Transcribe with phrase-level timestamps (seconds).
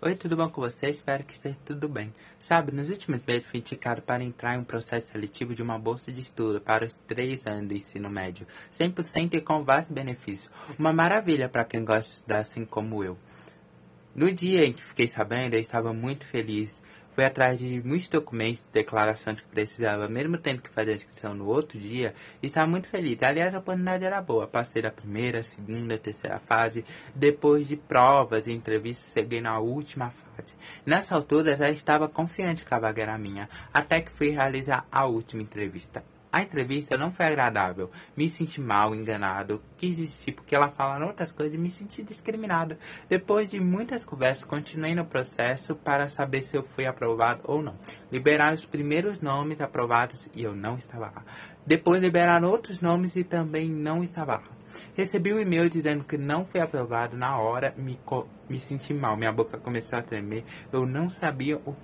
[0.00, 0.88] Oi, tudo bom com você?
[0.88, 2.14] Espero que esteja tudo bem.
[2.38, 6.12] Sabe, nos últimos meses fui indicado para entrar em um processo seletivo de uma bolsa
[6.12, 10.54] de estudo para os três anos do ensino médio, 100% e com vários benefícios.
[10.78, 13.18] Uma maravilha para quem gosta de estudar assim como eu.
[14.14, 16.80] No dia em que fiquei sabendo, eu estava muito feliz
[17.18, 20.94] Fui atrás de muitos documentos de declaração de que precisava, mesmo tendo que fazer a
[20.94, 23.20] inscrição no outro dia, e estava muito feliz.
[23.20, 24.46] Aliás, a oportunidade era boa.
[24.46, 26.84] Passei da primeira, segunda, terceira fase.
[27.16, 30.54] Depois de provas e entrevistas, cheguei na última fase.
[30.86, 35.04] Nessa altura, já estava confiante que a vaga era minha, até que fui realizar a
[35.04, 36.04] última entrevista.
[36.30, 37.90] A entrevista não foi agradável.
[38.14, 42.76] Me senti mal, enganado, quis desistir porque ela falando outras coisas e me senti discriminado.
[43.08, 47.74] Depois de muitas conversas, continuei no processo para saber se eu fui aprovado ou não.
[48.12, 51.24] Liberaram os primeiros nomes aprovados e eu não estava lá.
[51.66, 54.58] Depois liberaram outros nomes e também não estava lá.
[54.94, 57.98] Recebi um e-mail dizendo que não foi aprovado na hora, me,
[58.48, 61.74] me senti mal, minha boca começou a tremer, eu não sabia o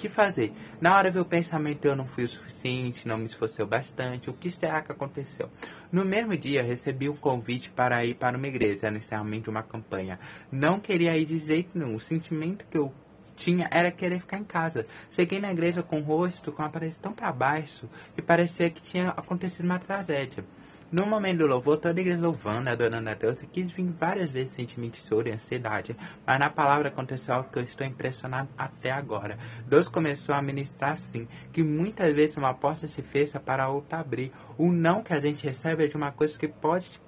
[0.00, 0.52] que fazer?
[0.80, 4.32] Na hora veio o pensamento, eu não fui o suficiente, não me esforcei bastante, o
[4.32, 5.50] que será que aconteceu?
[5.92, 10.18] No mesmo dia, recebi um convite para ir para uma igreja, inicialmente uma campanha.
[10.50, 12.92] Não queria ir de jeito nenhum, o sentimento que eu
[13.36, 14.86] tinha era querer ficar em casa.
[15.10, 18.80] Cheguei na igreja com o rosto, com a aparência tão para baixo, que parecia que
[18.80, 20.44] tinha acontecido uma tragédia.
[20.92, 24.28] No momento do louvor, toda a igreja louvando, adorando a Deus, e quis vir várias
[24.28, 25.96] vezes sentir choro e ansiedade,
[26.26, 29.38] mas na palavra aconteceu algo que eu estou impressionado até agora.
[29.68, 34.32] Deus começou a ministrar assim, que muitas vezes uma porta se fecha para outra abrir.
[34.58, 37.00] O não que a gente recebe é de uma coisa que pode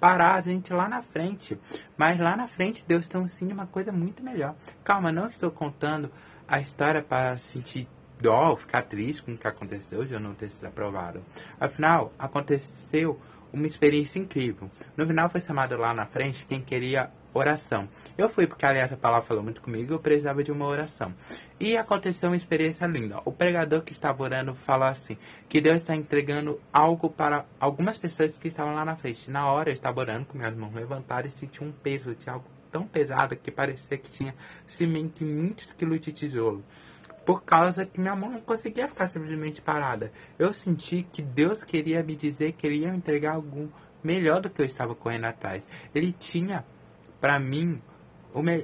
[0.00, 1.56] parar a gente lá na frente,
[1.96, 4.56] mas lá na frente Deus tem um sim uma coisa muito melhor.
[4.82, 6.10] Calma, não estou contando
[6.48, 7.86] a história para sentir
[8.20, 11.22] dó, ficar triste com o que aconteceu de eu não ter sido aprovado.
[11.60, 13.18] Afinal, aconteceu
[13.52, 14.70] uma experiência incrível.
[14.96, 17.88] No final foi chamado lá na frente quem queria oração.
[18.16, 21.14] Eu fui porque, aliás, a palavra falou muito comigo, eu precisava de uma oração.
[21.60, 23.20] E aconteceu uma experiência linda.
[23.24, 25.16] O pregador que estava orando falou assim,
[25.48, 29.30] que Deus está entregando algo para algumas pessoas que estavam lá na frente.
[29.30, 32.46] Na hora eu estava orando com minhas mãos levantadas e senti um peso de algo
[32.70, 34.34] tão pesado que parecia que tinha
[34.66, 36.62] cimento e muitos quilos de tijolo
[37.28, 40.10] por causa que minha mão não conseguia ficar simplesmente parada.
[40.38, 43.70] Eu senti que Deus queria me dizer que ele ia me entregar algo
[44.02, 45.62] melhor do que eu estava correndo atrás.
[45.94, 46.64] Ele tinha,
[47.20, 47.82] para mim,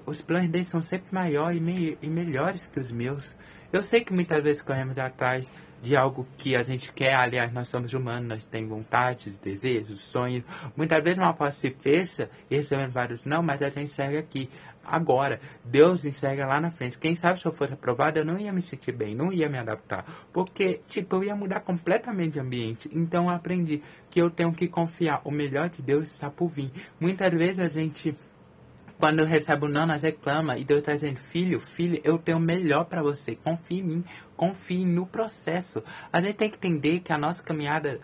[0.06, 3.36] os planos dele são sempre maiores e, me e melhores que os meus.
[3.70, 5.46] Eu sei que muitas vezes corremos atrás
[5.82, 7.16] de algo que a gente quer.
[7.16, 10.42] Aliás, nós somos humanos, nós temos vontades, desejos, sonhos.
[10.74, 14.48] Muitas vezes uma porta se fecha e recebemos vários não, mas a gente segue aqui
[14.84, 15.40] agora.
[15.64, 16.98] Deus enxerga lá na frente.
[16.98, 19.58] Quem sabe se eu fosse aprovado, eu não ia me sentir bem, não ia me
[19.58, 20.04] adaptar.
[20.32, 22.90] Porque, tipo, eu ia mudar completamente de ambiente.
[22.92, 25.20] Então eu aprendi que eu tenho que confiar.
[25.24, 26.70] O melhor de Deus está por vir.
[27.00, 28.14] Muitas vezes a gente
[28.98, 32.40] quando recebe o não, nós reclama e Deus está dizendo, filho, filho, eu tenho o
[32.40, 33.36] melhor para você.
[33.36, 34.04] Confie em mim,
[34.36, 35.82] confie no processo.
[36.12, 38.00] A gente tem que entender que a nossa caminhada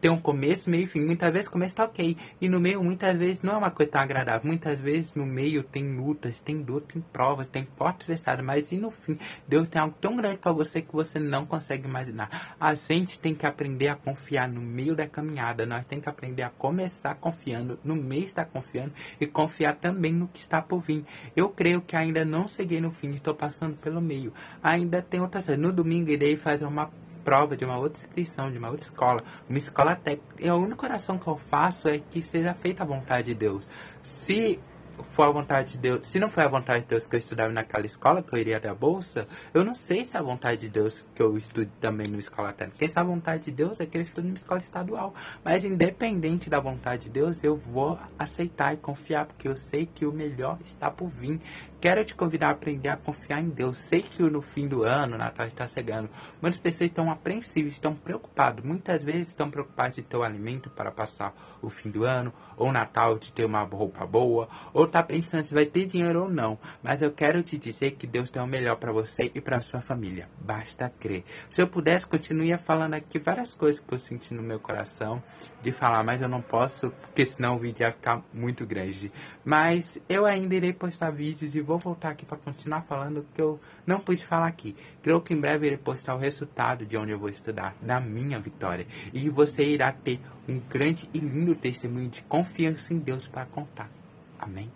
[0.00, 1.04] tem um começo, meio e fim.
[1.04, 2.16] Muitas vezes o começo tá ok.
[2.40, 4.46] E no meio, muitas vezes, não é uma coisa tão agradável.
[4.46, 8.44] Muitas vezes no meio tem lutas, tem dor, tem provas, tem portas fechadas.
[8.44, 11.86] Mas e no fim, Deus tem algo tão grande para você que você não consegue
[11.86, 12.56] imaginar.
[12.58, 15.66] A gente tem que aprender a confiar no meio da caminhada.
[15.66, 20.28] Nós temos que aprender a começar confiando, no meio está confiando e confiar também no
[20.28, 21.04] que está por vir.
[21.36, 24.32] Eu creio que ainda não cheguei no fim, estou passando pelo meio.
[24.62, 25.62] Ainda tem outras coisas.
[25.62, 26.90] No domingo irei fazer uma
[27.24, 30.34] prova de uma outra instituição, de uma outra escola, uma escola técnica.
[30.38, 33.64] E a única oração que eu faço é que seja feita a vontade de Deus.
[34.02, 34.58] Se
[35.02, 37.52] for a vontade de Deus, se não foi a vontade de Deus que eu estudava
[37.52, 40.68] naquela escola, que eu iria dar bolsa, eu não sei se é a vontade de
[40.68, 42.78] Deus que eu estude também numa escola técnica.
[42.78, 45.14] Quem sabe a vontade de Deus é que eu estude numa escola estadual.
[45.44, 50.04] Mas independente da vontade de Deus, eu vou aceitar e confiar, porque eu sei que
[50.04, 51.40] o melhor está por vir.
[51.80, 53.78] Quero te convidar a aprender a confiar em Deus.
[53.78, 56.10] Sei que no fim do ano, Natal está chegando.
[56.42, 58.62] Muitas pessoas estão apreensivas, estão preocupadas.
[58.62, 62.70] Muitas vezes estão preocupadas de ter o alimento para passar o fim do ano, ou
[62.70, 66.58] Natal de ter uma roupa boa, ou tá pensando se vai ter dinheiro ou não.
[66.82, 69.80] Mas eu quero te dizer que Deus tem o melhor para você e para sua
[69.80, 70.28] família.
[70.38, 71.24] Basta crer.
[71.48, 75.22] Se eu pudesse, continuaria falando aqui várias coisas que eu senti no meu coração
[75.62, 79.10] de falar, mas eu não posso, porque senão o vídeo ia ficar muito grande.
[79.42, 83.60] Mas eu ainda irei postar vídeos e vou voltar aqui para continuar falando que eu
[83.86, 84.74] não pude falar aqui.
[85.00, 88.40] Creio que em breve irei postar o resultado de onde eu vou estudar, na minha
[88.40, 88.88] vitória.
[89.12, 93.88] E você irá ter um grande e lindo testemunho de confiança em Deus para contar.
[94.36, 94.68] Amém?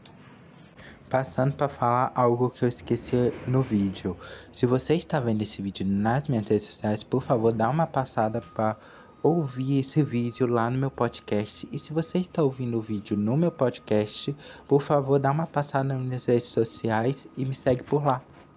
[1.11, 4.17] Passando para falar algo que eu esqueci no vídeo.
[4.53, 8.41] Se você está vendo esse vídeo nas minhas redes sociais, por favor, dá uma passada
[8.41, 8.77] para
[9.25, 11.67] ouvir esse vídeo lá no meu podcast.
[11.73, 14.37] E se você está ouvindo o vídeo no meu podcast,
[14.69, 18.21] por favor, dá uma passada nas minhas redes sociais e me segue por lá.